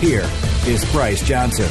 [0.00, 0.30] Here
[0.64, 1.68] is Bryce Johnson.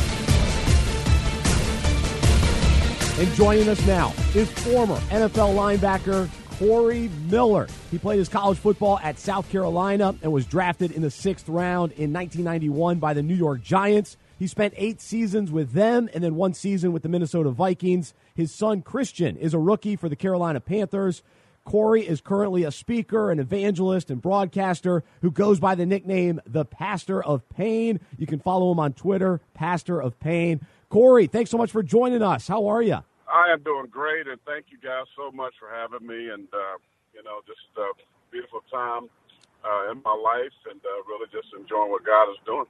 [3.18, 7.68] And joining us now is former NFL linebacker Corey Miller.
[7.90, 11.94] He played his college football at South Carolina and was drafted in the sixth round
[11.94, 14.18] in 1991 by the New York Giants.
[14.38, 18.14] He spent eight seasons with them and then one season with the Minnesota Vikings.
[18.36, 21.24] His son Christian is a rookie for the Carolina Panthers.
[21.68, 26.64] Corey is currently a speaker, an evangelist, and broadcaster who goes by the nickname the
[26.64, 28.00] Pastor of Pain.
[28.18, 30.66] You can follow him on Twitter, Pastor of Pain.
[30.88, 32.48] Corey, thanks so much for joining us.
[32.48, 33.00] How are you?
[33.28, 36.30] I am doing great, and thank you guys so much for having me.
[36.30, 36.80] And uh,
[37.14, 37.92] you know, just a
[38.32, 39.10] beautiful time
[39.66, 42.66] uh, in my life, and uh, really just enjoying what God is doing.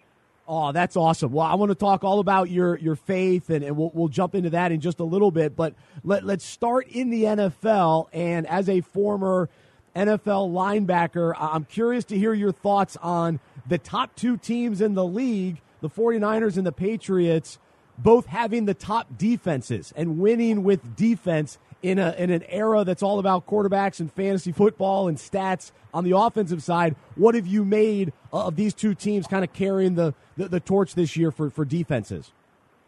[0.48, 1.34] Oh, that's awesome.
[1.34, 4.34] Well, I want to talk all about your, your faith, and, and we'll, we'll jump
[4.34, 5.58] into that in just a little bit.
[5.58, 5.74] But
[6.06, 8.08] let, let's start in the NFL.
[8.14, 9.50] And as a former
[9.94, 15.04] NFL linebacker, I'm curious to hear your thoughts on the top two teams in the
[15.04, 17.60] league, the 49ers and the Patriots,
[17.98, 23.04] both having the top defenses and winning with defense in a in an era that's
[23.04, 26.96] all about quarterbacks and fantasy football and stats on the offensive side.
[27.16, 30.96] What have you made of these two teams kind of carrying the, the, the torch
[30.96, 32.32] this year for, for defenses?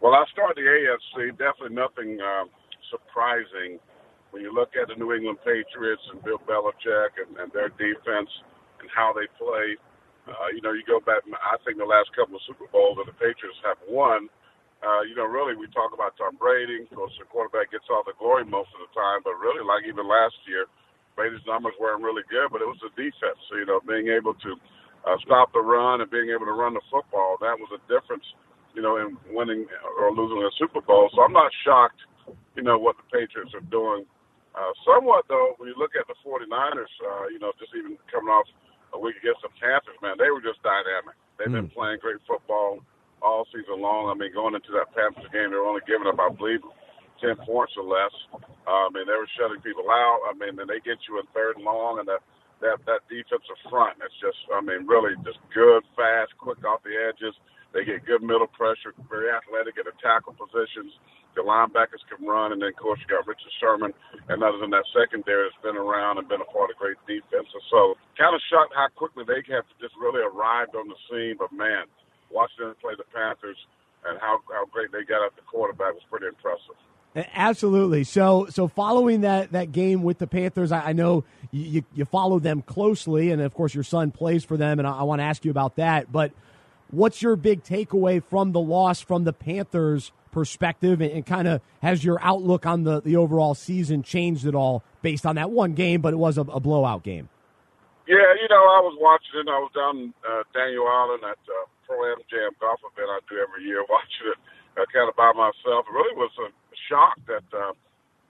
[0.02, 1.32] Well, I'll start the AFC.
[1.38, 2.46] Definitely nothing uh,
[2.90, 3.80] surprising
[4.32, 8.30] when you look at the New England Patriots and Bill Belichick and, and their defense
[8.80, 9.76] and how they play.
[10.28, 13.08] Uh, you know, you go back, I think the last couple of Super Bowls that
[13.08, 14.30] the Patriots have won
[14.80, 16.88] uh, you know, really, we talk about Tom Brady.
[16.88, 19.84] Of course, the quarterback gets all the glory most of the time, but really, like
[19.84, 20.72] even last year,
[21.20, 23.36] Brady's numbers weren't really good, but it was the defense.
[23.52, 24.52] So, you know, being able to
[25.04, 28.24] uh, stop the run and being able to run the football, that was a difference,
[28.72, 29.68] you know, in winning
[30.00, 31.12] or losing a Super Bowl.
[31.12, 32.00] So I'm not shocked,
[32.56, 34.08] you know, what the Patriots are doing.
[34.56, 38.32] Uh, somewhat, though, when you look at the 49ers, uh, you know, just even coming
[38.32, 38.48] off
[38.96, 41.20] a week against the Panthers, man, they were just dynamic.
[41.36, 41.68] They've mm.
[41.68, 42.80] been playing great football
[43.22, 44.10] all season long.
[44.10, 46.64] I mean, going into that Panthers game, they were only giving up, I believe,
[47.22, 48.14] 10 points or less.
[48.68, 50.24] Uh, I mean, they were shutting people out.
[50.28, 52.24] I mean, then they get you in third and long, and that
[52.60, 56.92] that that defensive front, it's just, I mean, really just good, fast, quick off the
[56.92, 57.32] edges.
[57.72, 60.92] They get good middle pressure, very athletic at the tackle positions.
[61.38, 63.94] The linebackers can run, and then of course you got Richard Sherman,
[64.28, 67.48] and others in that secondary that's been around and been a part of great defense.
[67.70, 71.38] So, kind of shocked how quickly they have just really arrived on the scene.
[71.38, 71.86] But man,
[72.32, 73.58] watching them play the Panthers
[74.06, 76.76] and how, how great they got at the quarterback was pretty impressive.
[77.34, 78.04] Absolutely.
[78.04, 82.40] So, so following that, that game with the Panthers, I, I know you, you follow
[82.40, 85.24] them closely, and of course your son plays for them, and I, I want to
[85.24, 86.12] ask you about that.
[86.12, 86.32] But
[86.92, 91.62] what's your big takeaway from the loss from the Panthers perspective, and, and kind of
[91.82, 95.74] has your outlook on the, the overall season changed at all based on that one
[95.74, 96.02] game?
[96.02, 97.28] But it was a, a blowout game.
[98.08, 99.50] Yeah, you know, I was watching it.
[99.50, 103.42] I was down uh, Daniel Island at uh, Pro Am Jam golf event I do
[103.42, 104.40] every year, watching it
[104.78, 105.90] uh, kind of by myself.
[105.90, 106.54] It really was a
[106.86, 107.74] shock that uh,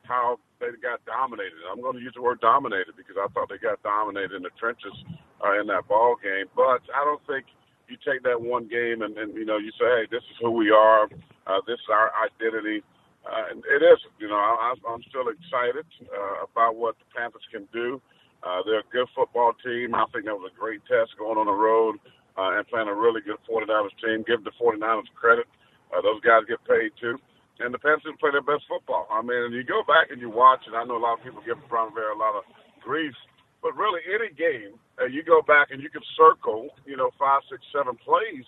[0.08, 1.60] how they got dominated.
[1.68, 4.56] I'm going to use the word dominated because I thought they got dominated in the
[4.56, 4.96] trenches
[5.44, 6.48] uh, in that ball game.
[6.56, 7.52] But I don't think
[7.92, 10.56] you take that one game and, and you know you say, hey, this is who
[10.56, 11.12] we are.
[11.44, 12.80] Uh, this is our identity.
[13.28, 17.44] Uh, and it is, you know, I, I'm still excited uh, about what the Panthers
[17.52, 18.02] can do.
[18.42, 19.94] Uh, they're a good football team.
[19.94, 22.00] I think that was a great test going on the road
[22.40, 24.24] uh, and playing a really good 49ers team.
[24.24, 25.46] Give the 49ers credit.
[25.92, 27.20] Uh, those guys get paid too.
[27.60, 29.04] And the Panthers play their best football.
[29.12, 31.44] I mean, you go back and you watch, and I know a lot of people
[31.44, 32.48] give Ron Rivera a lot of
[32.80, 33.12] grief,
[33.60, 37.44] but really any game, uh, you go back and you can circle, you know, five,
[37.52, 38.48] six, seven plays,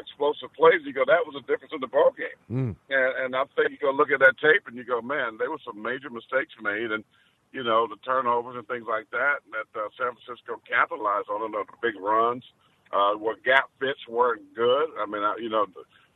[0.00, 0.80] explosive plays.
[0.88, 2.40] You go, that was a difference in the ball game.
[2.48, 2.72] Mm.
[2.88, 5.52] And, and I think you go look at that tape and you go, man, there
[5.52, 7.04] were some major mistakes made, and
[7.52, 11.44] you know, the turnovers and things like that and that uh, San Francisco capitalized on,
[11.52, 12.60] the big runs uh,
[13.14, 14.88] where gap fits weren't good.
[14.98, 15.66] I mean, I, you know,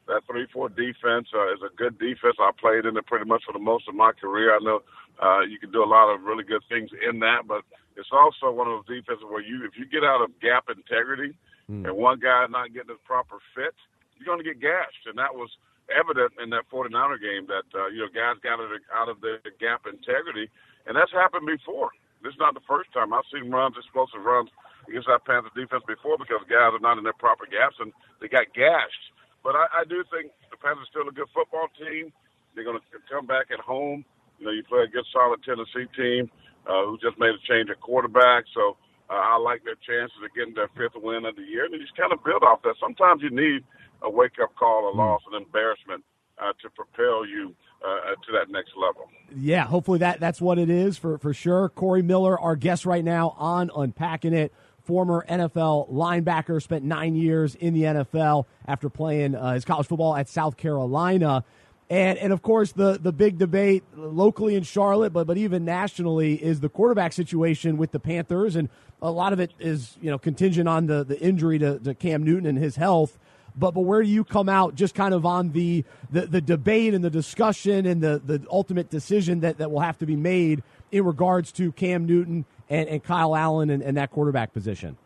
[0.07, 2.37] that three-four defense uh, is a good defense.
[2.39, 4.55] I played in it pretty much for the most of my career.
[4.55, 4.83] I know
[5.23, 7.63] uh, you can do a lot of really good things in that, but
[7.97, 11.35] it's also one of those defenses where you, if you get out of gap integrity
[11.71, 11.87] mm.
[11.87, 13.75] and one guy not getting the proper fit,
[14.19, 15.51] you're going to get gashed, and that was
[15.93, 19.39] evident in that 49er game that uh, you know guys got it out of the
[19.61, 20.51] gap integrity,
[20.87, 21.91] and that's happened before.
[22.23, 24.49] This is not the first time I've seen runs, explosive runs
[24.89, 28.29] against that Panthers defense before because guys are not in their proper gaps and they
[28.29, 29.05] got gashed.
[29.43, 32.13] but I, I do think the Panthers are still a good football team.
[32.55, 34.05] They're going to come back at home.
[34.39, 36.31] You know, you play a good, solid Tennessee team
[36.67, 38.45] uh, who just made a change at quarterback.
[38.55, 38.77] So
[39.11, 41.65] uh, I like their chances of getting their fifth win of the year.
[41.67, 42.75] And you just kind of build off that.
[42.81, 43.63] Sometimes you need
[44.03, 46.05] a wake up call, a loss, an embarrassment
[46.39, 47.55] uh, to propel you
[47.85, 49.09] uh, to that next level.
[49.37, 51.69] Yeah, hopefully that that's what it is for for sure.
[51.69, 54.53] Corey Miller, our guest right now on Unpacking It.
[54.85, 60.15] Former NFL linebacker, spent nine years in the NFL after playing uh, his college football
[60.15, 61.43] at South Carolina.
[61.89, 66.35] And, and of course, the, the big debate locally in Charlotte, but, but even nationally,
[66.35, 68.57] is the quarterback situation with the Panthers.
[68.57, 68.69] And
[69.01, 72.23] a lot of it is you know contingent on the, the injury to, to Cam
[72.23, 73.19] Newton and his health.
[73.57, 76.95] But but where do you come out just kind of on the, the, the debate
[76.95, 80.63] and the discussion and the, the ultimate decision that, that will have to be made
[80.91, 84.97] in regards to Cam Newton and, and Kyle Allen and, and that quarterback position?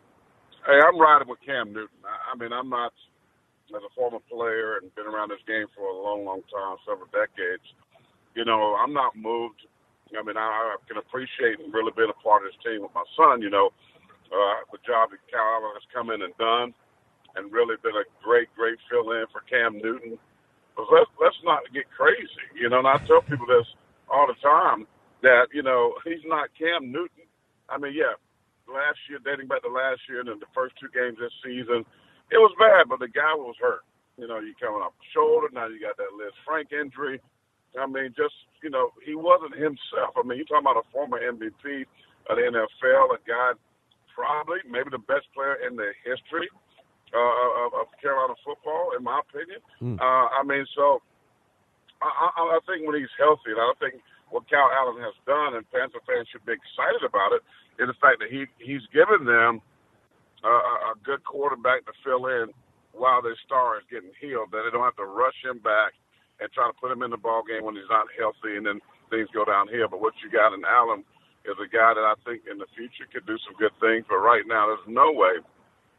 [0.67, 1.97] Hey, I'm riding with Cam Newton.
[2.05, 2.93] I, mean, I'm not
[3.75, 7.09] as a former player and been around this game for a long, long time, several
[7.09, 7.65] decades.
[8.35, 9.65] You know, I'm not moved.
[10.13, 12.93] I mean, I, I can appreciate and really being a part of this team with
[12.95, 13.43] my son.
[13.43, 13.73] You know,
[14.29, 16.73] uh, the job that Kyle Allen has come in and done
[17.37, 20.19] and really been a great, great fill in for Cam Newton.
[20.77, 22.79] But let's let's not get crazy, you know.
[22.79, 23.67] And I tell people this
[24.09, 24.87] all the time
[25.23, 27.18] that you know he's not Cam Newton.
[27.69, 28.17] I mean, yeah,
[28.69, 31.85] last year, dating back to last year, and then the first two games this season,
[32.32, 32.88] it was bad.
[32.88, 33.85] But the guy was hurt.
[34.17, 35.49] You know, you coming off the shoulder.
[35.53, 37.20] Now you got that Lisfranc injury.
[37.79, 40.17] I mean, just you know, he wasn't himself.
[40.17, 41.87] I mean, you're talking about a former MVP
[42.29, 43.53] of the NFL, a guy
[44.19, 46.50] probably maybe the best player in the history
[47.14, 49.62] uh, of, of Carolina football, in my opinion.
[49.79, 49.97] Mm.
[50.03, 51.00] Uh, I mean, so
[52.03, 55.57] I, I, I think when he's healthy, and I think what Kyle Allen has done,
[55.57, 57.43] and Panther fans should be excited about it,
[57.81, 59.61] is the fact that he he's given them
[60.45, 62.53] uh, a good quarterback to fill in
[62.93, 64.51] while their star is getting healed.
[64.53, 65.95] That they don't have to rush him back
[66.39, 68.81] and try to put him in the ball game when he's not healthy, and then
[69.11, 69.89] things go downhill.
[69.91, 71.03] But what you got in Allen
[71.47, 74.05] is a guy that I think in the future could do some good things.
[74.07, 75.41] But right now, there's no way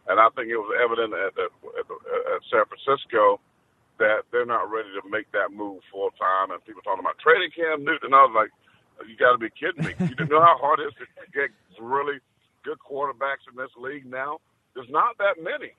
[0.10, 1.48] and I think it was evident at, the,
[1.78, 1.96] at, the,
[2.34, 3.38] at San Francisco
[4.00, 6.52] that they're not ready to make that move full time.
[6.52, 8.16] And people talking about trading Cam Newton.
[8.16, 8.52] I was like,
[9.08, 9.94] you got to be kidding me.
[10.00, 12.20] You know how hard it is to get really
[12.64, 14.40] good quarterbacks in this league now?
[14.76, 15.72] There's not that many.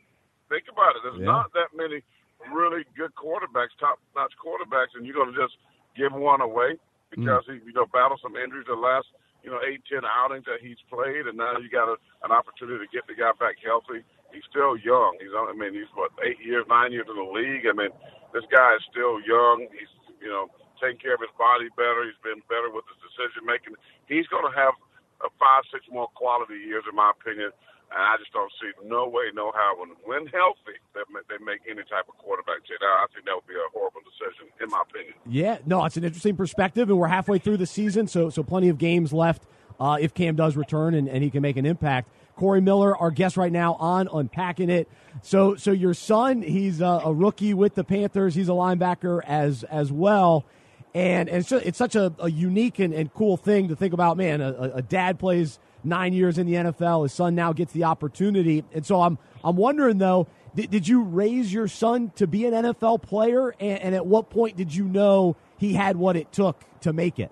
[0.49, 1.05] Think about it.
[1.05, 1.29] There's yeah.
[1.29, 2.01] not that many
[2.49, 5.57] really good quarterbacks, top notch quarterbacks, and you're going to just
[5.97, 6.81] give one away
[7.13, 7.61] because mm.
[7.61, 9.07] he, you know, battled some injuries the last,
[9.45, 12.81] you know, eight, ten outings that he's played, and now you got a, an opportunity
[12.81, 15.19] to get the guy back healthy he's still young.
[15.21, 17.67] He's I mean he's what eight years, nine years in the league.
[17.67, 17.91] I mean
[18.33, 19.67] this guy is still young.
[19.73, 19.91] He's
[20.23, 20.49] you know
[20.81, 22.07] taking care of his body better.
[22.09, 23.77] He's been better with his decision making.
[24.09, 24.75] He's going to have
[25.21, 27.53] a five six more quality years in my opinion.
[27.91, 31.61] And I just don't see no way, no how when when healthy that they make
[31.67, 32.79] any type of quarterback change.
[32.81, 35.15] I think that would be a horrible decision, in my opinion.
[35.27, 38.69] Yeah, no, it's an interesting perspective, and we're halfway through the season, so so plenty
[38.69, 39.43] of games left
[39.81, 42.09] uh, if Cam does return and, and he can make an impact.
[42.41, 44.89] Corey Miller, our guest right now on Unpacking It.
[45.21, 48.35] So, so your son, he's a, a rookie with the Panthers.
[48.35, 50.47] He's a linebacker as as well,
[50.95, 53.93] and, and it's, just, it's such a, a unique and, and, cool thing to think
[53.93, 54.17] about.
[54.17, 57.03] Man, a, a, dad plays nine years in the NFL.
[57.03, 61.03] His son now gets the opportunity, and so I'm I'm wondering though, did, did you
[61.03, 64.85] raise your son to be an NFL player, and, and at what point did you
[64.85, 67.31] know he had what it took to make it?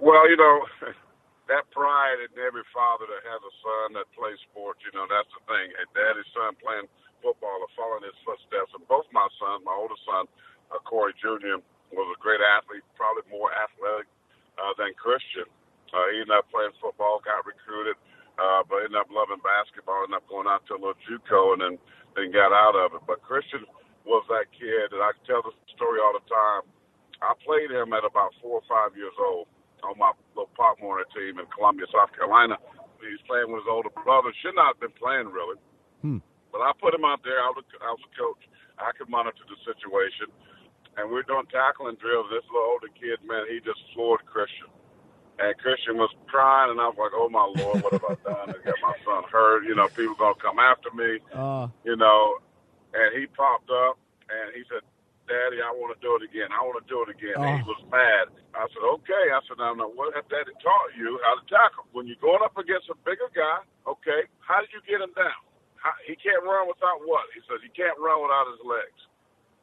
[0.00, 0.60] Well, you know,
[1.50, 5.28] that pride in every father that has a son that plays sports, you know, that's
[5.34, 5.74] the thing.
[5.82, 6.86] A daddy's son playing
[7.20, 8.70] football or following his footsteps.
[8.78, 10.30] And both my sons, my oldest son,
[10.70, 11.58] uh, Corey Jr.,
[11.90, 14.06] was a great athlete, probably more athletic
[14.62, 15.50] uh, than Christian.
[15.90, 17.98] Uh, he ended up playing football, got recruited,
[18.38, 21.62] uh, but ended up loving basketball, ended up going out to a little JUCO, and
[21.62, 21.74] then
[22.14, 23.02] then got out of it.
[23.06, 23.66] But Christian
[24.06, 26.62] was that kid that I tell the story all the time.
[27.22, 29.46] I played him at about four or five years old
[29.84, 32.56] on my little Pop Warner team in Columbia, South Carolina.
[33.00, 34.32] He's playing with his older brother.
[34.40, 35.56] Should not have been playing really,
[36.04, 36.20] hmm.
[36.52, 37.40] but I put him out there.
[37.40, 38.44] I was, I was a coach.
[38.76, 40.28] I could monitor the situation,
[40.96, 42.28] and we're doing tackling drills.
[42.28, 44.68] This little older kid, man, he just floored Christian.
[45.40, 48.48] And Christian was crying, and I was like, "Oh my lord, what have I done?
[48.52, 49.64] I got my son hurt.
[49.64, 51.20] You know, people gonna come after me.
[51.32, 51.68] Uh.
[51.84, 52.36] You know."
[52.92, 53.96] And he popped up,
[54.28, 54.82] and he said,
[55.30, 56.50] Daddy, I want to do it again.
[56.50, 57.38] I want to do it again.
[57.38, 57.46] Oh.
[57.46, 58.34] And he was mad.
[58.50, 59.30] I said, okay.
[59.30, 61.86] I said, now, now, what have Daddy taught you how to tackle?
[61.94, 65.38] When you're going up against a bigger guy, okay, how did you get him down?
[65.78, 67.30] How, he can't run without what?
[67.30, 69.00] He says, he can't run without his legs.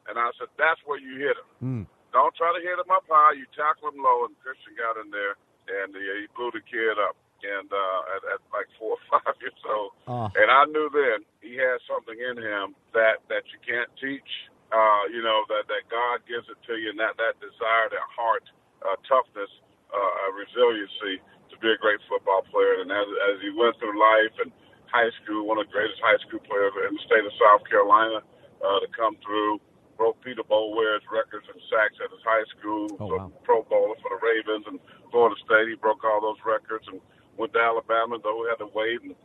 [0.08, 1.50] And I said, that's where you hit him.
[1.60, 1.84] Mm.
[2.16, 3.36] Don't try to hit him up high.
[3.36, 4.24] You tackle him low.
[4.24, 5.36] And Christian got in there,
[5.68, 7.12] and he, he blew the kid up.
[7.38, 10.26] And uh, at, at like four or five years old, oh.
[10.34, 14.26] and I knew then he had something in him that that you can't teach
[14.72, 18.06] uh, you know, that, that God gives it to you and that, that desire, that
[18.12, 18.44] heart,
[18.84, 19.50] uh, toughness,
[19.88, 22.84] uh, resiliency to be a great football player.
[22.84, 24.52] And as, as he went through life and
[24.92, 28.20] high school, one of the greatest high school players in the state of South Carolina
[28.60, 29.60] uh, to come through,
[29.96, 33.32] broke Peter Boulware's records in sacks at his high school, oh, wow.
[33.42, 34.78] Pro Bowler for the Ravens and
[35.10, 35.68] Florida State.
[35.68, 37.00] He broke all those records and
[37.36, 39.16] went to Alabama, though he had to wait and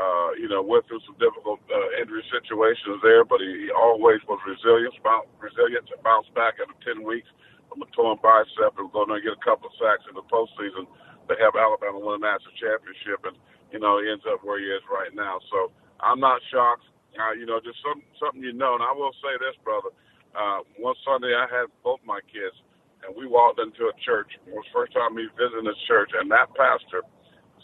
[0.00, 4.20] uh, you know, went through some difficult uh, injury situations there, but he, he always
[4.24, 7.28] was resilient, bounce, resilient to bounce back after 10 weeks
[7.68, 10.24] from a torn bicep and go there and get a couple of sacks in the
[10.32, 10.88] postseason
[11.28, 13.28] to have Alabama win a national championship.
[13.28, 13.36] And,
[13.68, 15.36] you know, he ends up where he is right now.
[15.52, 15.68] So
[16.00, 16.88] I'm not shocked.
[17.12, 18.78] Uh, you know, just some, something you know.
[18.78, 19.92] And I will say this, brother.
[20.32, 22.54] Uh, one Sunday I had both my kids,
[23.02, 24.30] and we walked into a church.
[24.46, 27.04] It was the first time me visiting this church, and that pastor–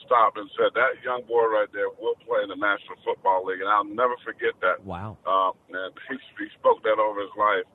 [0.06, 3.60] stopped and said, "That young boy right there will play in the National Football League,"
[3.60, 4.82] and I'll never forget that.
[4.86, 5.18] Wow!
[5.26, 7.66] Um, and he, he spoke that over his life,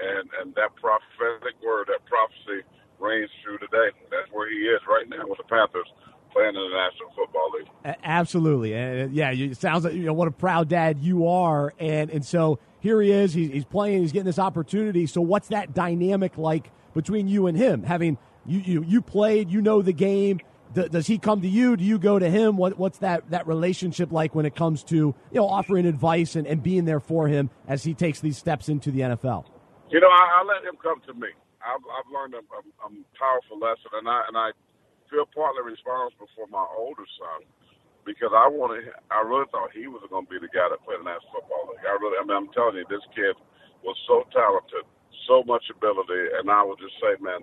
[0.00, 2.66] and and that prophetic word, that prophecy,
[2.98, 3.94] reigns through today.
[4.10, 5.88] That's where he is right now with the Panthers.
[6.32, 7.96] Playing in the National Football League.
[8.02, 12.10] Absolutely, and yeah, it sounds like you know what a proud dad you are, and
[12.10, 13.32] and so here he is.
[13.32, 14.02] He's, he's playing.
[14.02, 15.06] He's getting this opportunity.
[15.06, 17.84] So what's that dynamic like between you and him?
[17.84, 20.40] Having you you you played, you know the game
[20.74, 21.76] does he come to you?
[21.76, 22.56] Do you go to him?
[22.56, 26.46] What, what's that, that relationship like when it comes to you know offering advice and,
[26.46, 29.46] and being there for him as he takes these steps into the NFL?
[29.90, 31.28] You know, I, I let him come to me.
[31.62, 34.50] I've, I've learned a, a, a powerful lesson, and I and I
[35.10, 37.46] feel partly responsible for my older son
[38.04, 38.90] because I wanted.
[39.10, 41.72] I really thought he was going to be the guy that played in that football
[41.72, 41.84] league.
[41.86, 42.18] I really.
[42.20, 43.38] I mean, I'm telling you, this kid
[43.80, 44.84] was so talented,
[45.28, 47.40] so much ability, and I would just say, man,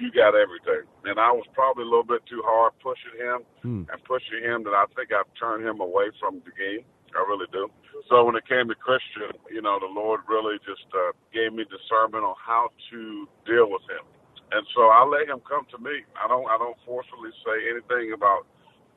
[0.00, 0.88] you got everything.
[1.04, 3.82] And I was probably a little bit too hard pushing him hmm.
[3.92, 6.84] and pushing him that I think I've turned him away from the game.
[7.12, 7.68] I really do.
[8.08, 11.66] So when it came to Christian, you know, the Lord really just uh, gave me
[11.66, 14.06] discernment on how to deal with him.
[14.50, 16.02] And so I let him come to me.
[16.18, 18.46] I don't I don't forcefully say anything about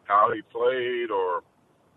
[0.06, 1.46] how he played or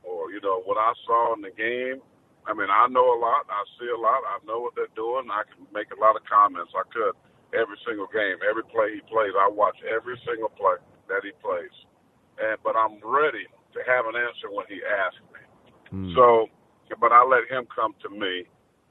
[0.04, 2.04] or you know what I saw in the game.
[2.46, 3.48] I mean, I know a lot.
[3.50, 4.22] I see a lot.
[4.22, 5.26] I know what they're doing.
[5.32, 6.70] I can make a lot of comments.
[6.76, 7.16] I could
[7.54, 9.34] every single game, every play he plays.
[9.36, 11.74] I watch every single play that he plays,
[12.42, 15.42] and but I'm ready to have an answer when he asks me.
[15.92, 16.10] Mm.
[16.16, 16.50] So,
[16.98, 18.48] but I let him come to me,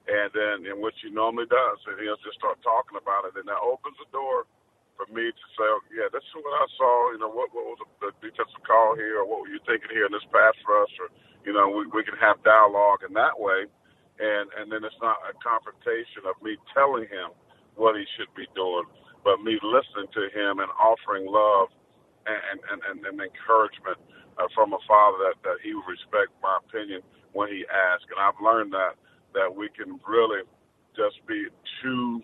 [0.08, 3.48] and then in which he normally does, and he'll just start talking about it, and
[3.50, 4.48] that opens the door
[4.96, 7.12] for me to say, oh, yeah, this is what I saw.
[7.12, 10.08] You know, what what was the defensive call here, or what were you thinking here
[10.08, 11.12] in this pass rush, or
[11.44, 13.68] you know, we we can have dialogue in that way,
[14.24, 17.36] and and then it's not a confrontation of me telling him
[17.76, 18.86] what he should be doing,
[19.24, 21.70] but me listening to him and offering love
[22.26, 24.00] and and, and, and encouragement
[24.38, 27.02] uh, from a father that, that he would respect my opinion
[27.34, 28.08] when he asks.
[28.12, 28.96] And I've learned that
[29.36, 30.48] that we can really
[30.96, 31.52] just be
[31.84, 32.24] too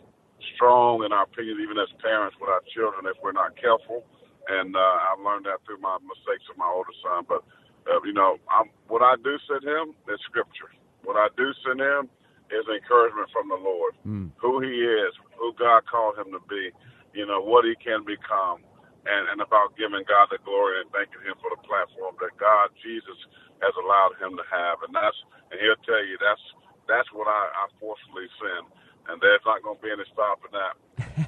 [0.55, 4.07] strong in our opinions, even as parents with our children, if we're not careful.
[4.47, 7.27] And uh, I've learned that through my mistakes of my older son.
[7.27, 7.43] But
[7.89, 10.71] uh, you know, I'm, what I do send him is scripture.
[11.03, 12.09] What I do send him
[12.51, 14.29] is encouragement from the Lord, mm.
[14.37, 16.69] who He is, who God called Him to be,
[17.17, 18.61] you know, what He can become,
[19.09, 22.69] and, and about giving God the glory and thanking Him for the platform that God,
[22.85, 23.17] Jesus,
[23.65, 24.85] has allowed Him to have.
[24.85, 25.17] And that's,
[25.49, 26.45] and He'll tell you that's
[26.85, 28.69] that's what I, I forcefully send,
[29.09, 30.75] and there's not going to be any stopping that,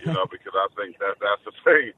[0.06, 1.98] you know, because I think that that's the thing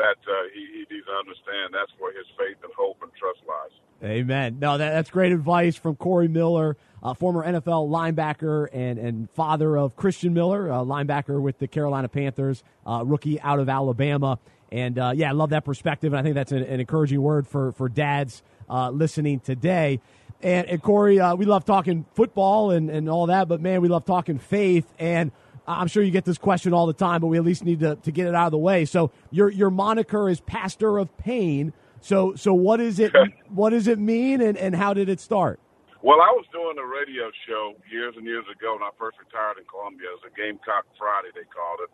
[0.00, 1.76] that uh, he, he needs to understand.
[1.76, 3.74] That's where his faith and hope and trust lies.
[4.02, 4.58] Amen.
[4.58, 9.76] No, that, that's great advice from Corey Miller uh, former NFL linebacker and, and father
[9.76, 14.38] of Christian Miller, uh, linebacker with the Carolina Panthers, uh, rookie out of Alabama.
[14.70, 16.12] And uh, yeah, I love that perspective.
[16.12, 20.00] And I think that's an, an encouraging word for, for dads uh, listening today.
[20.40, 23.88] And, and Corey, uh, we love talking football and, and all that, but man, we
[23.88, 24.86] love talking faith.
[24.98, 25.30] And
[25.66, 27.96] I'm sure you get this question all the time, but we at least need to,
[27.96, 28.84] to get it out of the way.
[28.84, 31.72] So your your moniker is Pastor of Pain.
[32.00, 33.12] So so what is it
[33.48, 35.60] what does it mean and, and how did it start?
[36.02, 39.58] Well, I was doing a radio show years and years ago when I first retired
[39.62, 40.12] in Columbia.
[40.12, 41.92] It was a Gamecock Friday, they called it.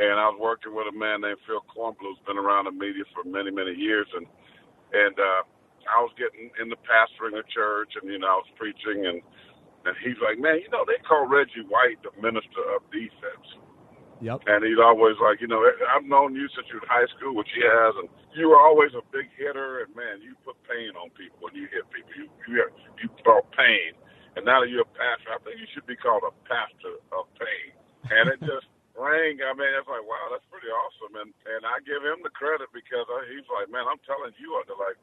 [0.00, 3.04] And I was working with a man named Phil Kornblut, who's been around the media
[3.12, 4.06] for many, many years.
[4.16, 4.26] And
[4.92, 5.42] and uh,
[5.90, 9.20] I was getting into pastoring a church, and you know I was preaching, and
[9.86, 13.48] and he's like, man, you know they call Reggie White the minister of defense.
[14.20, 14.48] Yep.
[14.48, 15.60] And he's always like, you know,
[15.92, 18.60] I've known you since you were in high school, which he has, and you were
[18.60, 19.84] always a big hitter.
[19.84, 22.12] And man, you put pain on people when you hit people.
[22.16, 22.64] You you
[22.96, 23.92] you brought pain.
[24.36, 27.28] And now that you're a pastor, I think you should be called a pastor of
[27.36, 27.76] pain.
[28.08, 29.40] And it just rang.
[29.44, 31.12] I mean, it's like, wow, that's pretty awesome.
[31.20, 34.56] And and I give him the credit because I, he's like, man, I'm telling you,
[34.64, 34.96] they're like,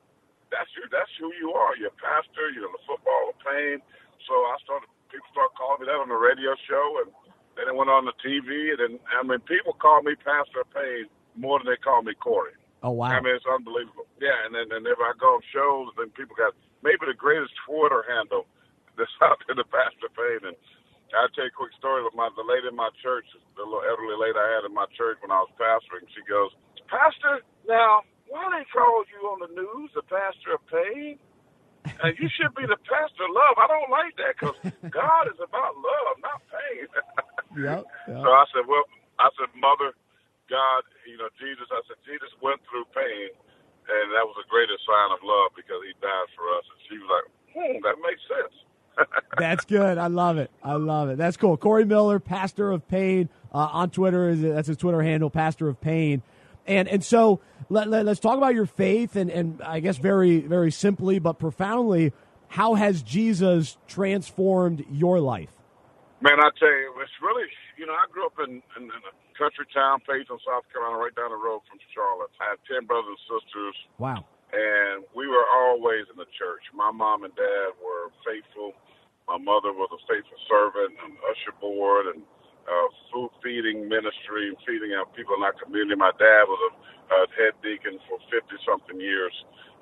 [0.49, 1.77] that's your that's who you are.
[1.77, 2.49] You're a pastor.
[2.49, 3.77] You're the football of pain.
[4.25, 4.89] So I started.
[5.13, 7.13] People start calling me that on the radio show, and
[7.55, 11.05] then it went on the TV, and then, I mean, people call me Pastor Pain
[11.35, 12.57] more than they call me Corey.
[12.83, 13.15] Oh wow!
[13.15, 14.11] I mean, it's unbelievable.
[14.19, 16.51] Yeah, and then and if I go on shows, then people got
[16.83, 18.43] maybe the greatest Twitter handle
[18.99, 20.51] that's out there, the Pastor Pain.
[20.51, 20.57] And
[21.15, 23.23] I'll tell you a quick story with my the lady in my church,
[23.55, 26.03] the little elderly lady I had in my church when I was pastoring.
[26.11, 26.51] She goes,
[26.91, 31.23] Pastor, now why they call you on the news the Pastor of Pain?
[31.83, 33.55] And you should be the pastor of love.
[33.59, 34.57] I don't like that because
[34.91, 36.87] God is about love, not pain.
[37.63, 38.23] yep, yep.
[38.23, 38.87] So I said, well,
[39.19, 39.91] I said, Mother,
[40.49, 43.31] God, you know, Jesus, I said, Jesus went through pain,
[43.87, 46.65] and that was the greatest sign of love because he died for us.
[46.71, 48.55] And she was like, hmm, that makes sense.
[49.37, 49.97] that's good.
[49.97, 50.51] I love it.
[50.63, 51.17] I love it.
[51.17, 51.57] That's cool.
[51.57, 54.29] Corey Miller, pastor of pain uh, on Twitter.
[54.29, 56.21] Is that's his Twitter handle, pastor of pain.
[56.65, 60.39] And and so let, let, us talk about your faith and and I guess very
[60.39, 62.13] very simply but profoundly,
[62.47, 65.51] how has Jesus transformed your life?
[66.21, 69.13] Man, I tell you, it's really you know I grew up in, in, in a
[69.35, 72.31] country town, Pageland, South Carolina, right down the road from Charlotte.
[72.39, 73.75] I had 10 brothers and sisters.
[73.97, 74.25] Wow.
[74.53, 76.61] And we were always in the church.
[76.71, 78.77] My mom and dad were faithful.
[79.25, 82.21] My mother was a faithful servant and usher board and
[82.67, 85.95] uh, food feeding ministry and feeding out people in our community.
[85.97, 86.71] My dad was a,
[87.15, 89.33] a head deacon for 50 something years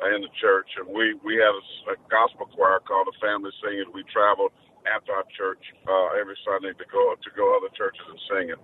[0.03, 0.69] uh, in the church.
[0.81, 3.89] And we, we had a, a gospel choir called the Family Singing.
[3.93, 4.53] We traveled
[4.89, 8.61] after our church uh, every Sunday to go to go other churches and sing it.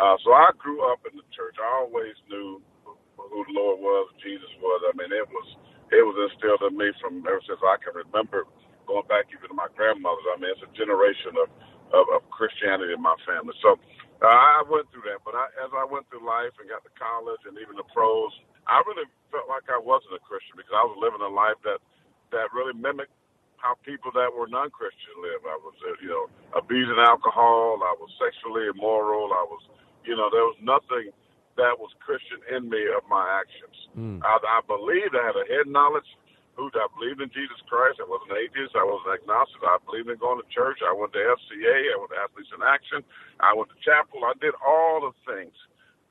[0.00, 1.56] Uh, so I grew up in the church.
[1.60, 2.62] I always knew
[3.18, 4.80] who the Lord was, Jesus was.
[4.88, 5.48] I mean, it was
[5.92, 8.46] it was instilled in me from ever since I can remember,
[8.88, 10.26] going back even to my grandmother's.
[10.32, 11.48] I mean, it's a generation of
[11.92, 13.54] of, of Christianity in my family.
[13.62, 13.78] So
[14.22, 16.92] uh, I went through that, but I, as I went through life and got to
[16.96, 18.32] college and even the pros,
[18.68, 21.80] I really felt like I wasn't a Christian because I was living a life that
[22.30, 23.14] that really mimicked
[23.58, 25.42] how people that were non-Christian live.
[25.44, 27.82] I was, uh, you know, abusing alcohol.
[27.82, 29.34] I was sexually immoral.
[29.34, 29.60] I was
[30.04, 31.12] you know, there was nothing
[31.56, 33.76] that was Christian in me of my actions.
[33.96, 34.22] Mm.
[34.24, 36.08] I, I believed I had a head knowledge.
[36.60, 38.04] Who I believed in Jesus Christ.
[38.04, 38.76] I was an atheist.
[38.76, 39.64] I was an agnostic.
[39.64, 40.84] I believed in going to church.
[40.84, 41.76] I went to FCA.
[41.88, 43.00] I went to Athletes in Action.
[43.40, 44.20] I went to chapel.
[44.28, 45.56] I did all the things,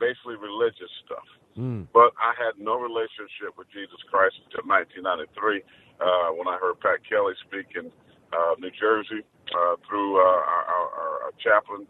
[0.01, 1.29] basically religious stuff.
[1.53, 1.85] Mm.
[1.93, 5.61] But I had no relationship with Jesus Christ until 1993
[6.01, 7.93] uh, when I heard Pat Kelly speak in
[8.33, 9.21] uh, New Jersey
[9.53, 11.85] uh, through uh, our, our, our chaplain,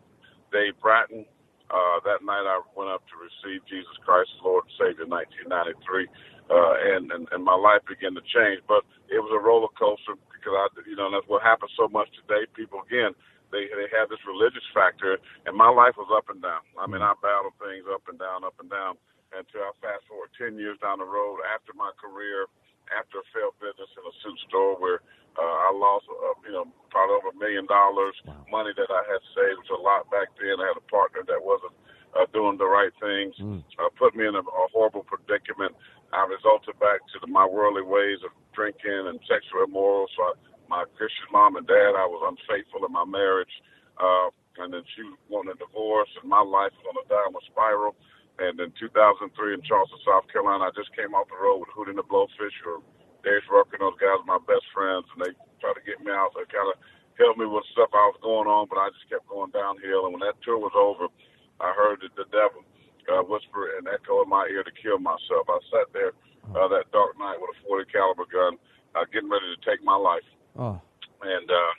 [0.52, 1.24] Dave Bratton
[1.70, 5.14] uh, that night I went up to receive Jesus Christ as Lord and Savior in
[5.14, 6.10] 1993,
[6.50, 8.62] uh, and, and and my life began to change.
[8.68, 12.10] But it was a roller coaster because I, you know, that's what happens so much
[12.14, 12.50] today.
[12.58, 13.14] People again,
[13.54, 16.66] they they have this religious factor, and my life was up and down.
[16.78, 18.98] I mean, I battled things up and down, up and down,
[19.34, 22.50] until I fast forward 10 years down the road after my career,
[22.90, 25.06] after a failed business in a suit store where
[25.38, 28.18] uh, I lost, uh, you know, probably over a million dollars,
[28.50, 30.58] money that I had saved, which was a lot back then.
[30.58, 31.78] I had a partner that wasn't
[32.18, 33.62] uh, doing the right things, mm.
[33.78, 35.78] uh, put me in a, a horrible predicament.
[36.14, 40.08] I resulted back to the, my worldly ways of drinking and sexual immoral.
[40.18, 40.34] So I,
[40.70, 43.54] my Christian mom and dad, I was unfaithful in my marriage.
[43.98, 47.96] Uh, and then she wanted a divorce, and my life was on a downward spiral.
[48.40, 51.92] And in 2003 in Charleston, South Carolina, I just came off the road with Hootie
[51.96, 52.80] and the Blowfish or
[53.24, 56.32] Darius Rucker and those guys my best friends, and they tried to get me out.
[56.36, 56.80] They kind of
[57.20, 60.08] helped me with stuff I was going on, but I just kept going downhill.
[60.08, 61.12] And when that tour was over,
[61.60, 62.64] I heard the, the devil
[63.10, 65.50] uh, whisper and echo in my ear to kill myself.
[65.50, 66.14] I sat there
[66.56, 68.58] uh, that dark night with a 40 caliber gun,
[68.96, 70.26] uh, getting ready to take my life.
[70.58, 70.80] Oh.
[71.22, 71.74] And uh,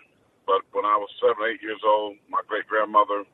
[0.46, 3.24] but when I was seven, eight years old, my great grandmother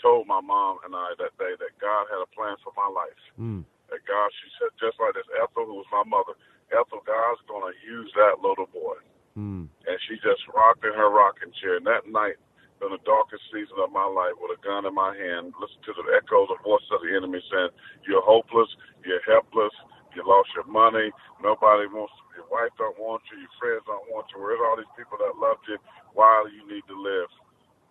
[0.00, 3.22] told my mom and I that day that God had a plan for my life.
[3.40, 3.64] Mm.
[3.90, 6.36] That God, she said, just like this Ethel, who was my mother,
[6.70, 9.00] Ethel, God's going to use that little boy.
[9.34, 9.66] Mm.
[9.88, 11.80] And she just rocked in her rocking chair.
[11.80, 12.36] And that night,
[12.82, 15.94] in the darkest season of my life, with a gun in my hand, listen to
[15.96, 17.70] the echoes of voices of the enemy saying,
[18.06, 18.70] "You're hopeless.
[19.04, 19.74] You're helpless.
[20.14, 21.12] You lost your money.
[21.42, 22.14] Nobody wants.
[22.36, 23.38] Your wife don't want you.
[23.38, 24.40] Your friends don't want you.
[24.40, 25.78] Where's all these people that loved you?
[26.14, 27.30] Why do you need to live?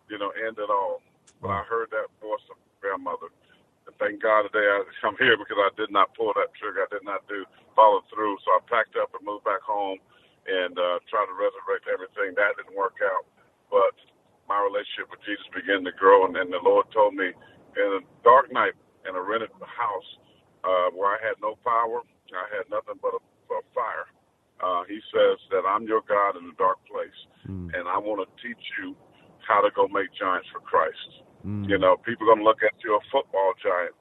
[0.09, 1.01] You know, end it all."
[1.41, 3.27] But I heard that voice of grandmother
[3.87, 6.83] and thank God today I, I'm here because I did not pull that trigger.
[6.85, 8.37] I did not do follow through.
[8.43, 9.97] So I packed up and moved back home
[10.45, 12.35] and uh, tried to resurrect everything.
[12.35, 13.25] That didn't work out.
[13.71, 13.95] But
[14.47, 17.31] my relationship with Jesus began to grow, and then the Lord told me
[17.75, 18.73] in a dark night
[19.07, 20.09] in a rented house
[20.63, 24.07] uh, where I had no power, I had nothing but a, a fire.
[24.57, 27.69] Uh, he says that I'm your God in a dark place, mm.
[27.77, 28.97] and I want to teach you
[29.45, 31.23] how to go make giants for Christ.
[31.45, 31.69] Mm.
[31.69, 33.93] You know, people are going to look at you a football giant,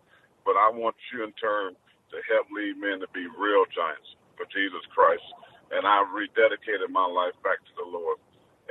[0.49, 1.77] but I want you in turn
[2.11, 5.27] to help lead men to be real giants for Jesus Christ.
[5.71, 8.19] And I rededicated my life back to the Lord.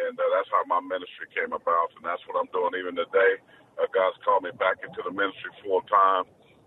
[0.05, 1.89] And uh, that's how my ministry came about.
[1.97, 3.33] And that's what I'm doing even today.
[3.79, 6.25] uh, God's called me back into the ministry full time.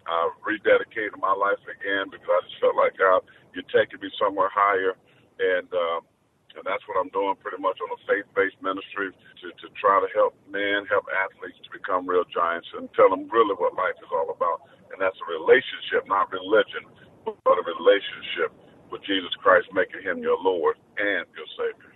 [0.09, 3.23] I rededicated my life again because I just felt like God,
[3.55, 4.97] you're taking me somewhere higher,
[5.41, 6.01] and uh,
[6.57, 10.09] and that's what I'm doing pretty much on a faith-based ministry to to try to
[10.17, 14.11] help men, help athletes to become real giants, and tell them really what life is
[14.13, 16.89] all about, and that's a relationship, not religion,
[17.45, 18.53] but a relationship
[18.91, 21.88] with Jesus Christ, making Him your Lord and your Savior.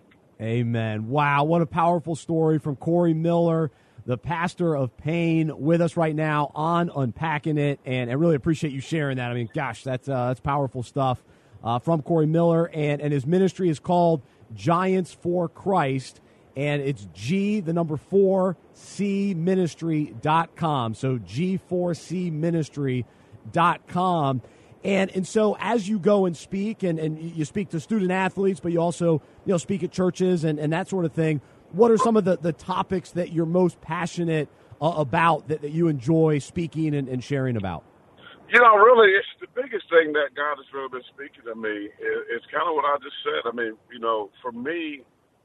[0.43, 1.09] Amen.
[1.09, 3.71] Wow, what a powerful story from Corey Miller
[4.05, 7.81] the pastor of pain, with us right now on Unpacking It.
[7.85, 9.31] And I really appreciate you sharing that.
[9.31, 11.23] I mean, gosh, that's, uh, that's powerful stuff
[11.63, 12.69] uh, from Corey Miller.
[12.73, 14.23] And, and his ministry is called
[14.55, 16.21] Giants for Christ.
[16.57, 20.95] And it's G, the number four, C ministry.com.
[20.95, 24.43] So G4C ministry.com.
[24.85, 28.61] And, and so as you go and speak and, and you speak to student athletes,
[28.61, 31.41] but you also, you know, speak at churches and, and that sort of thing,
[31.71, 34.49] what are some of the, the topics that you're most passionate
[34.81, 37.85] uh, about that, that you enjoy speaking and, and, sharing about?
[38.53, 41.89] You know, really, it's the biggest thing that God has really been speaking to me.
[41.99, 43.49] It's kind of what I just said.
[43.49, 45.03] I mean, you know, for me,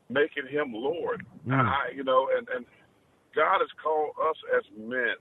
[0.09, 1.53] making Him Lord, mm.
[1.53, 2.65] I, you know, and and
[3.35, 5.15] God has called us as men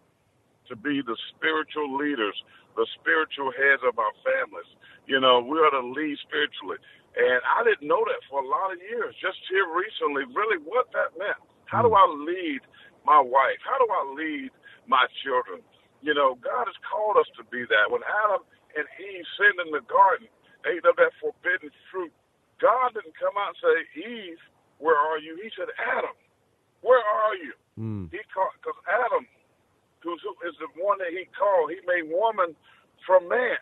[0.69, 2.35] to be the spiritual leaders,
[2.77, 4.69] the spiritual heads of our families.
[5.09, 6.79] You know, we are to lead spiritually.
[7.17, 9.17] And I didn't know that for a lot of years.
[9.17, 11.41] Just here recently, really what that meant.
[11.65, 11.99] How do hmm.
[11.99, 12.61] I lead
[13.09, 13.59] my wife?
[13.65, 14.51] How do I lead
[14.85, 15.65] my children?
[16.05, 17.89] You know, God has called us to be that.
[17.89, 18.45] When Adam
[18.77, 20.29] and Eve sinned in the garden,
[20.69, 22.13] ate of that forbidden fruit,
[22.61, 24.41] God didn't come out and say, Eve,
[24.77, 25.41] where are you?
[25.41, 26.13] He said, Adam,
[26.85, 27.53] where are you?
[27.81, 28.13] Mm.
[28.13, 29.25] He called, because Adam,
[30.07, 32.55] who is the one that he called, he made woman
[33.03, 33.59] from man,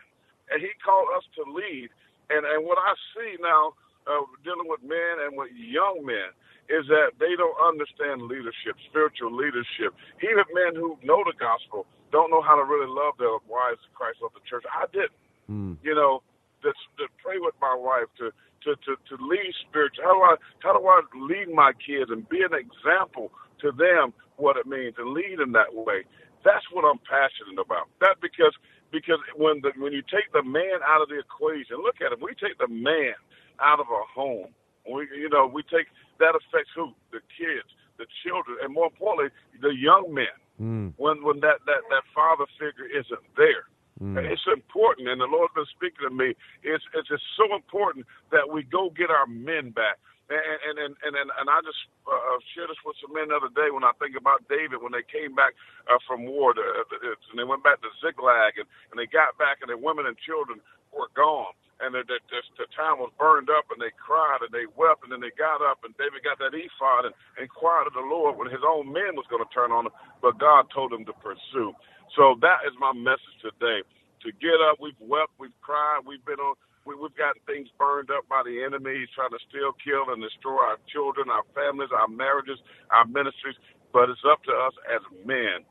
[0.53, 1.89] and he called us to lead.
[2.29, 3.73] And and what I see now
[4.05, 6.29] uh, dealing with men and with young men
[6.69, 9.93] is that they don't understand leadership, spiritual leadership.
[10.25, 14.17] Even men who know the gospel don't know how to really love their wives, Christ
[14.25, 14.65] of the church.
[14.69, 15.17] I didn't.
[15.45, 15.77] Mm.
[15.85, 16.25] You know,
[16.65, 18.33] to, to pray with my wife, to
[18.65, 20.03] to to to lead spiritual.
[20.03, 23.29] How do I how do I lead my kids and be an example
[23.61, 26.05] to them what it means and lead in that way?
[26.45, 27.89] That's what I'm passionate about.
[27.99, 28.53] That because
[28.93, 32.21] because when the when you take the man out of the equation, look at it.
[32.21, 33.17] We take the man
[33.59, 34.53] out of our home.
[34.85, 35.89] We you know we take
[36.21, 40.37] that affects who the kids, the children, and more importantly the young men.
[40.61, 40.93] Mm.
[41.01, 43.65] When when that that that father figure isn't there.
[44.01, 44.19] Mm.
[44.27, 46.35] It's important, and the Lord's been speaking to me.
[46.63, 49.97] It's it's just so important that we go get our men back.
[50.29, 51.77] And and and and, and I just
[52.09, 54.81] uh, uh, shared this with some men the other day when I think about David
[54.81, 55.53] when they came back
[55.85, 59.37] uh, from war to, uh, and they went back to Ziklag and, and they got
[59.37, 60.57] back and their women and children
[60.95, 64.51] were gone and the, the, the, the town was burned up and they cried and
[64.53, 67.95] they wept and then they got up and David got that ephod and inquired of
[67.97, 70.93] the Lord when his own men was going to turn on him, but God told
[70.93, 71.75] him to pursue.
[72.15, 73.83] So that is my message today.
[74.25, 76.55] To get up, we've wept, we've cried, we've been on
[76.85, 79.01] we, we've gotten things burned up by the enemy.
[79.01, 82.61] He's trying to steal, kill, and destroy our children, our families, our marriages,
[82.93, 83.57] our ministries.
[83.91, 85.65] But it's up to us as men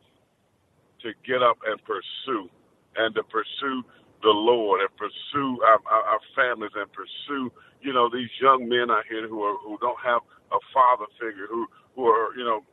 [1.07, 2.51] to get up and pursue,
[2.97, 3.85] and to pursue
[4.23, 7.53] the Lord, and pursue our, our, our families, and pursue,
[7.85, 11.47] you know, these young men out here who are who don't have a father figure,
[11.47, 12.65] who who are, you know,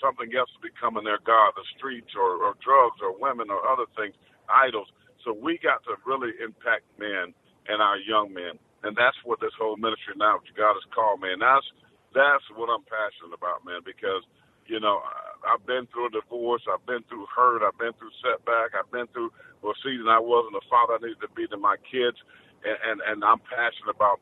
[0.00, 4.14] something else becoming their god, the streets or, or drugs or women or other things,
[4.48, 4.88] idols.
[5.24, 7.34] So we got to really impact men
[7.70, 8.58] and our young men.
[8.82, 11.30] And that's what this whole ministry now, what God has called me.
[11.32, 11.66] And that's
[12.10, 14.26] that's what I'm passionate about, man, because,
[14.66, 14.98] you know,
[15.46, 19.06] I've been through a divorce, I've been through hurt, I've been through setback, I've been
[19.14, 19.30] through
[19.62, 22.16] a season I wasn't the father I needed to be to my kids
[22.64, 24.20] and, and, and I'm passionate about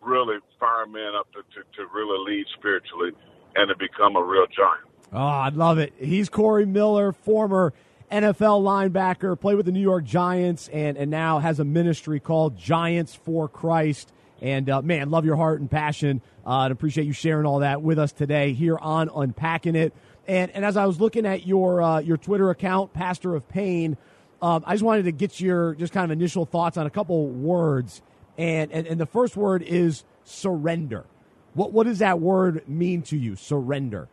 [0.00, 3.12] really firing men up to, to, to really lead spiritually
[3.54, 4.88] and to become a real giant.
[5.12, 5.92] Oh, I love it.
[5.98, 7.72] He's Corey Miller, former
[8.12, 12.58] NFL linebacker, played with the New York Giants, and, and now has a ministry called
[12.58, 14.12] Giants for Christ.
[14.42, 16.20] And uh, man, love your heart and passion.
[16.46, 19.94] Uh, and appreciate you sharing all that with us today here on Unpacking It.
[20.28, 23.96] And and as I was looking at your uh, your Twitter account, Pastor of Pain,
[24.42, 27.26] um, I just wanted to get your just kind of initial thoughts on a couple
[27.28, 28.02] words.
[28.36, 31.06] And, and and the first word is surrender.
[31.54, 33.36] What what does that word mean to you?
[33.36, 34.08] Surrender.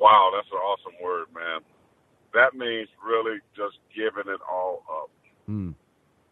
[0.00, 1.60] Wow, that's an awesome word, man
[2.36, 5.10] that means really just giving it all up.
[5.48, 5.74] Mm.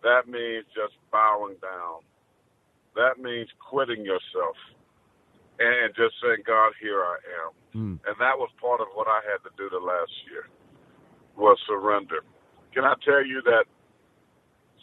[0.05, 2.05] That means just bowing down.
[2.95, 4.57] That means quitting yourself
[5.59, 7.51] and just saying, God, here I am.
[7.73, 7.97] Mm.
[8.05, 10.47] And that was part of what I had to do the last year
[11.37, 12.21] was surrender.
[12.75, 13.65] Can I tell you that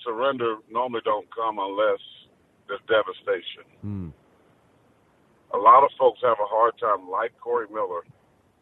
[0.04, 2.02] surrender normally don't come unless
[2.68, 3.68] there's devastation.
[3.86, 4.12] Mm.
[5.54, 8.08] A lot of folks have a hard time, like Corey Miller,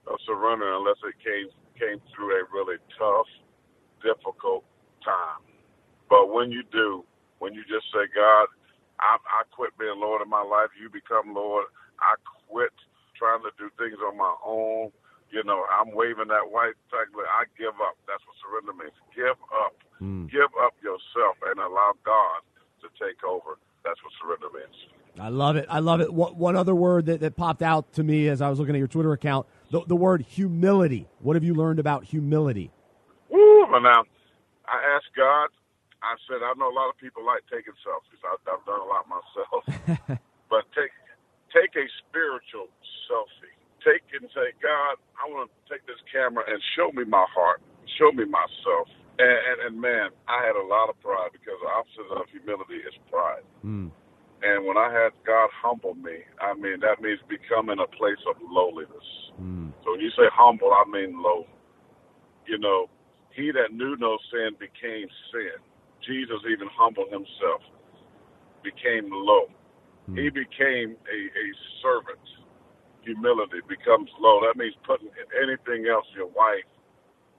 [0.08, 3.32] of surrender unless it came came through a really tough,
[4.04, 4.68] difficult
[5.02, 5.42] time.
[6.12, 7.08] But when you do,
[7.40, 8.52] when you just say, God,
[9.00, 11.72] I, I quit being Lord of my life, you become Lord.
[12.04, 12.20] I
[12.52, 12.76] quit
[13.16, 14.92] trying to do things on my own.
[15.32, 17.08] You know, I'm waving that white flag.
[17.16, 17.96] I give up.
[18.10, 18.98] That's what surrender means.
[19.14, 19.78] Give up.
[20.02, 20.26] Mm.
[20.28, 22.42] Give up yourself and allow God
[22.82, 23.62] to take over.
[23.86, 24.99] That's what surrender means.
[25.20, 25.66] I love it.
[25.70, 26.14] I love it.
[26.14, 28.88] One other word that, that popped out to me as I was looking at your
[28.88, 31.08] Twitter account the, the word humility.
[31.20, 32.72] What have you learned about humility?
[33.32, 34.04] Ooh, now,
[34.66, 35.50] I asked God,
[36.02, 38.22] I said, I know a lot of people like taking selfies.
[38.26, 39.64] I've, I've done a lot myself.
[40.50, 40.94] but take,
[41.54, 42.72] take a spiritual
[43.08, 43.54] selfie.
[43.86, 47.62] Take and say, God, I want to take this camera and show me my heart,
[47.96, 48.92] show me myself.
[49.20, 52.84] And, and, and man, I had a lot of pride because the opposite of humility
[52.84, 53.44] is pride.
[53.64, 53.92] Mm.
[54.42, 58.40] And when I had God humble me, I mean, that means becoming a place of
[58.40, 59.10] lowliness.
[59.36, 59.74] Mm.
[59.84, 61.46] So when you say humble, I mean low.
[62.48, 62.88] You know,
[63.36, 65.60] he that knew no sin became sin.
[66.08, 67.60] Jesus even humbled himself,
[68.64, 69.52] became low.
[70.10, 70.24] Mm.
[70.24, 71.46] He became a, a
[71.84, 72.24] servant.
[73.04, 74.40] Humility becomes low.
[74.48, 76.68] That means putting anything else, your wife,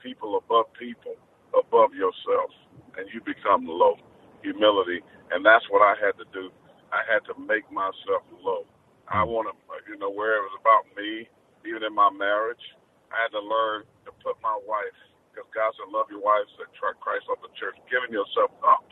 [0.03, 1.17] people above people,
[1.57, 2.53] above yourself,
[3.01, 3.97] and you become low.
[4.43, 5.01] Humility.
[5.33, 6.51] And that's what I had to do
[6.91, 8.67] I had to make myself low.
[9.11, 9.31] I hmm.
[9.31, 9.55] want to,
[9.91, 11.27] you know, where it was about me,
[11.67, 12.63] even in my marriage,
[13.11, 14.99] I had to learn to put my wife,
[15.31, 18.87] because God said, love your wife, said, Christ of the church, giving yourself up,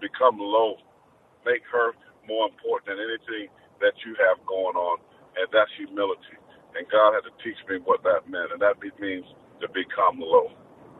[0.00, 0.80] become low,
[1.44, 1.92] make her
[2.24, 5.00] more important than anything that you have going on,
[5.36, 6.36] and that's humility.
[6.76, 9.24] And God had to teach me what that meant, and that means
[9.60, 10.52] to become low.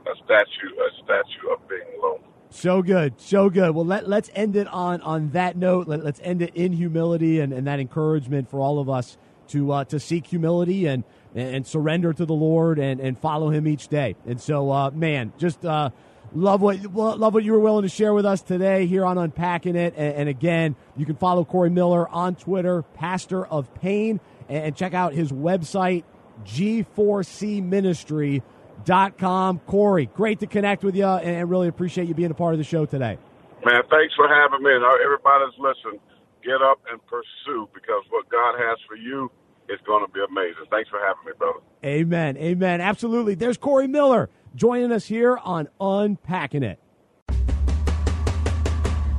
[0.08, 2.20] A statue, a statue of being low.
[2.50, 3.74] So good, so good.
[3.74, 5.86] Well, let, let's end it on, on that note.
[5.86, 9.72] Let, us end it in humility and, and that encouragement for all of us to
[9.72, 13.88] uh, to seek humility and, and surrender to the Lord and, and follow Him each
[13.88, 14.16] day.
[14.26, 15.90] And so, uh, man, just uh,
[16.34, 19.76] love what love what you were willing to share with us today here on Unpacking
[19.76, 19.94] It.
[19.96, 24.76] And, and again, you can follow Corey Miller on Twitter, Pastor of Pain, and, and
[24.76, 26.04] check out his website,
[26.44, 28.42] G4C Ministry
[28.84, 29.58] dot com.
[29.60, 32.64] Corey, great to connect with you and really appreciate you being a part of the
[32.64, 33.18] show today.
[33.64, 34.72] Man, thanks for having me.
[34.72, 36.00] And uh, everybody's listening,
[36.44, 39.30] get up and pursue because what God has for you
[39.68, 40.64] is going to be amazing.
[40.70, 41.60] Thanks for having me, brother.
[41.84, 42.36] Amen.
[42.36, 42.80] Amen.
[42.80, 43.34] Absolutely.
[43.34, 46.78] There's Corey Miller joining us here on Unpacking It.